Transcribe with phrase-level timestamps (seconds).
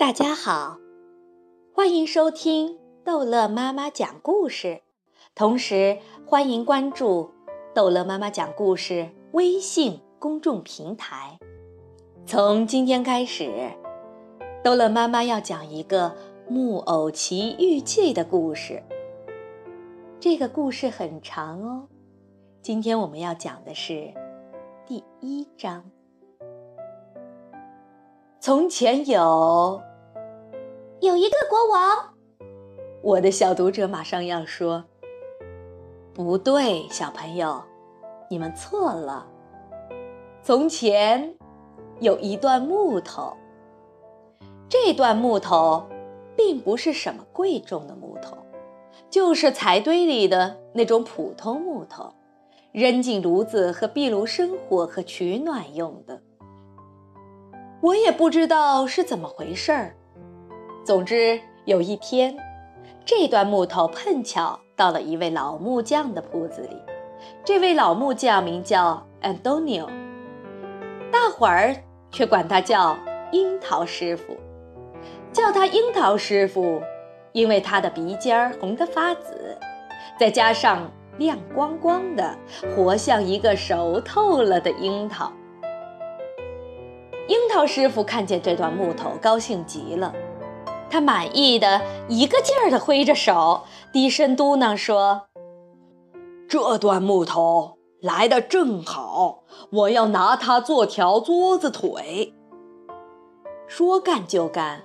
[0.00, 0.78] 大家好，
[1.74, 4.80] 欢迎收听逗乐妈妈讲故事，
[5.34, 7.30] 同时欢迎关注
[7.74, 11.38] 逗乐妈妈讲故事微信公众平台。
[12.24, 13.52] 从今天开始，
[14.64, 16.08] 逗乐妈妈要讲一个
[16.48, 18.82] 《木偶奇遇记》的故事。
[20.18, 21.86] 这个故事很长哦，
[22.62, 24.14] 今天我们要讲的是
[24.86, 25.84] 第一章。
[28.40, 29.78] 从前有。
[31.00, 32.12] 有一个国王，
[33.00, 34.84] 我的小读者马上要说
[36.12, 37.62] ：“不对，小朋友，
[38.28, 39.26] 你们错了。
[40.42, 41.34] 从前
[42.00, 43.34] 有一段木头，
[44.68, 45.88] 这段木头
[46.36, 48.36] 并不是什么贵重的木头，
[49.08, 52.12] 就是柴堆里的那种普通木头，
[52.72, 56.20] 扔进炉子和壁炉生火和取暖用的。
[57.80, 59.96] 我也不知道是怎么回事儿。”
[60.90, 62.36] 总之，有一天，
[63.04, 66.76] 这段木头碰巧到了一位老木匠的铺子里。
[67.44, 69.86] 这位老木匠名叫 Antonio，
[71.12, 71.76] 大伙儿
[72.10, 72.98] 却管他叫
[73.30, 74.36] 樱桃师傅。
[75.32, 76.82] 叫他樱桃师傅，
[77.30, 79.56] 因为他的鼻尖儿红得发紫，
[80.18, 82.36] 再加上亮光光的，
[82.74, 85.30] 活像一个熟透了的樱桃。
[87.28, 90.12] 樱桃师傅看见这段木头，高兴极了。
[90.90, 95.28] 他满意的一个劲儿地挥着手，低声嘟囔说
[96.48, 102.34] ：“这段木头来的正好，我要拿它做条桌子腿。”
[103.68, 104.82] 说干就干，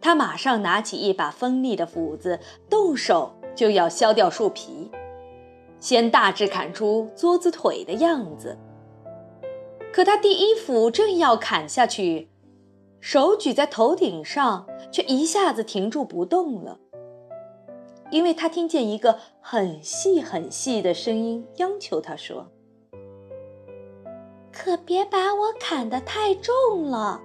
[0.00, 4.90] 他马上拿起一把锋利的斧子，动手就要削掉树皮，
[5.78, 8.56] 先大致砍出桌子腿的样子。
[9.92, 12.30] 可他第一斧正要砍下去。
[13.04, 16.78] 手举在头顶上，却一下子停住不动了，
[18.10, 22.46] 因为他听见一个很细很细的声音央求他说
[24.50, 27.20] ：“可别把我砍得太重了。”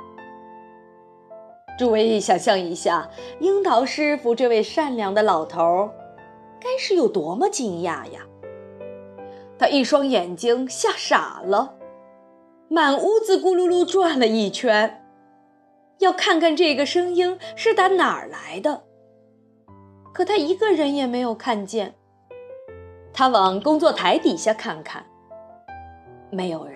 [1.80, 5.90] 诸位想象一下，樱桃师傅这位善良的老头，
[6.60, 8.28] 该是有多么惊讶呀！
[9.58, 11.76] 他一双眼睛吓傻了，
[12.68, 14.99] 满屋子咕噜噜转了一圈。
[16.00, 18.84] 要看看这个声音是打哪儿来的，
[20.14, 21.94] 可他一个人也没有看见。
[23.14, 25.06] 他往工作台底下看看，
[26.32, 26.76] 没有人；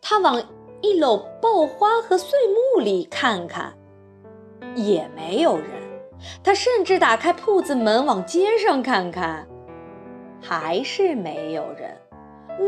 [0.00, 0.42] 他往
[0.80, 3.72] 一篓爆花和碎木里看看，
[4.74, 5.66] 也没有人；
[6.42, 9.46] 他甚至打开铺子门往街上看看，
[10.42, 11.96] 还是没有人。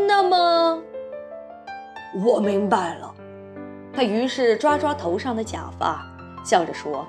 [0.06, 0.80] 那么，
[2.24, 3.12] 我明白了。
[3.98, 6.06] 他于是抓抓头上的假发，
[6.44, 7.04] 笑着说：“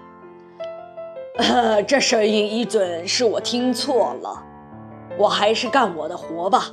[1.88, 4.44] 这声音一准是我听错了，
[5.16, 6.72] 我还是干我的活吧。”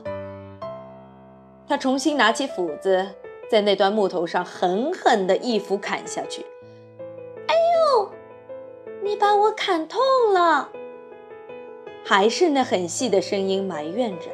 [1.69, 3.07] 他重新拿起斧子，
[3.51, 6.47] 在那段木头上狠狠地一斧砍下去。
[7.47, 7.55] “哎
[7.99, 8.11] 呦，
[9.03, 10.01] 你把我砍痛
[10.33, 10.71] 了！”
[12.03, 14.31] 还是那很细的声音埋怨着。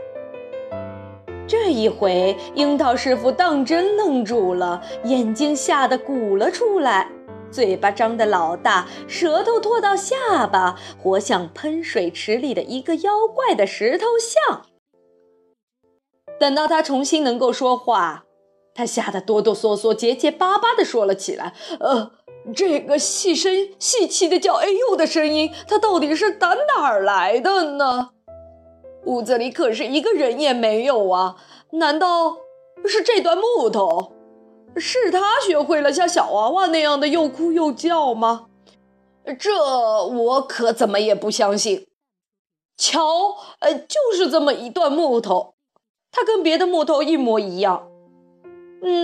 [1.53, 7.11] 这一回，樱桃师傅当真愣住了，眼睛吓得鼓了出来，
[7.51, 14.63] 嘴巴张得老大，舌头拖到下巴，活像喷水池里的一个妖怪的石头像。
[16.41, 18.25] 等到他重新能够说话，
[18.75, 22.13] 他吓得哆哆嗦嗦、结结巴巴地说了起来：“呃，
[22.57, 28.09] 这个细声细气的叫‘哎呦’的声音，它到底是打哪儿来的呢？”
[29.05, 31.37] 屋子里可是一个人也没有啊！
[31.73, 32.37] 难道
[32.87, 34.13] 是这段木头？
[34.77, 38.47] 是他学会了像小娃娃那样的又哭又叫吗？
[39.39, 39.53] 这
[40.05, 41.87] 我可怎么也不相信。
[42.77, 43.01] 瞧，
[43.61, 45.55] 呃，就是这么一段木头，
[46.11, 47.89] 它跟别的木头一模一样，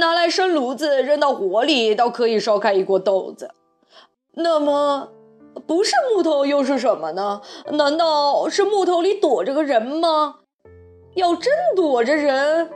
[0.00, 3.50] 拿来生炉子，扔到火里，倒可以烧开一锅豆子。
[4.32, 5.10] 那么。
[5.66, 7.42] 不是木头又是什么呢？
[7.72, 10.40] 难道是木头里躲着个人吗？
[11.14, 12.70] 要真躲着人，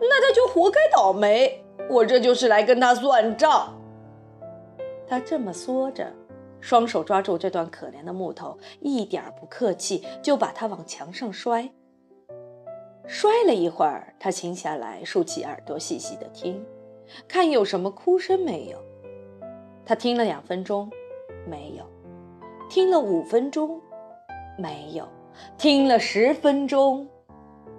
[0.00, 1.64] 那他就活该倒霉。
[1.90, 3.76] 我这就是来跟他算账。
[5.08, 6.12] 他这么说着，
[6.60, 11.70] 双手抓住这段可怜的木头，一点不客气，就把它往墙上摔。
[13.06, 16.64] 摔了一会儿，他停下来，竖起耳朵，细细的听，
[17.26, 18.78] 看有什么哭声没有。
[19.84, 20.88] 他听了两分钟，
[21.44, 21.84] 没有。
[22.72, 23.78] 听了五分钟，
[24.56, 25.04] 没有；
[25.58, 27.06] 听了十分钟，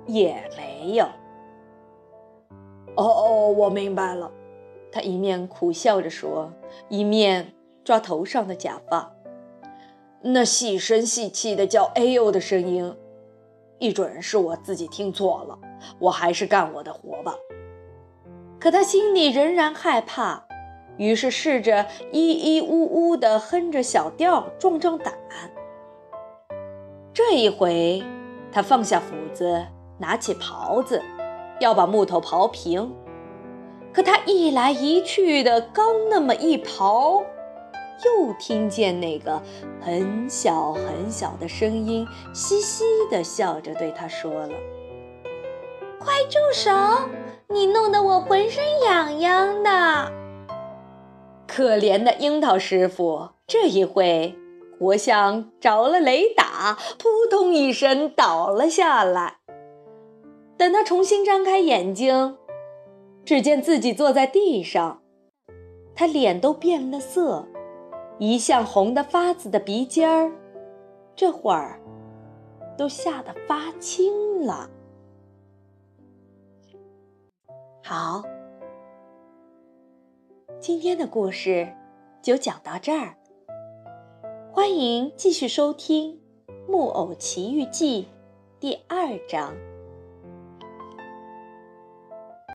[0.05, 1.05] 也没有。
[2.95, 4.31] 哦哦，我明白了。
[4.91, 6.53] 他一面苦笑着说，
[6.89, 9.11] 一面抓头上的假发。
[10.21, 12.95] 那细声细气的叫“哎呦”的声音，
[13.79, 15.57] 一准是我自己听错了。
[15.97, 17.33] 我还是干我的活吧。
[18.59, 20.45] 可他心里仍然害怕，
[20.97, 25.13] 于是试着咿咿呜呜地哼着小调壮壮胆。
[27.13, 28.03] 这一回，
[28.51, 29.65] 他放下斧子，
[29.99, 31.01] 拿起刨子，
[31.59, 32.93] 要把木头刨平。
[33.93, 37.23] 可他一来一去的，刚那么一刨。
[38.03, 39.41] 又听见那个
[39.79, 44.49] 很小很小的声音，嘻嘻地笑着对他说了
[46.01, 46.71] ：“快住手！
[47.47, 50.11] 你弄得我浑身痒痒的。”
[51.47, 54.35] 可怜的樱桃师傅这一回，
[54.79, 59.37] 活像着了雷打，扑通一声倒了下来。
[60.57, 62.37] 等他重新张开眼睛，
[63.25, 65.01] 只见自己坐在地上，
[65.95, 67.47] 他脸都变了色。
[68.19, 70.31] 一向红得发紫的鼻尖儿，
[71.15, 71.79] 这会儿
[72.77, 74.69] 都吓得发青了。
[77.83, 78.23] 好，
[80.59, 81.67] 今天的故事
[82.21, 83.15] 就讲到这儿。
[84.51, 86.13] 欢迎继续收听
[86.67, 88.03] 《木偶奇遇记》
[88.59, 89.72] 第二章。